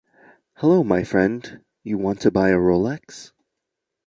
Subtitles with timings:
[0.55, 3.33] Hello my friend, you want to buy a Rolex?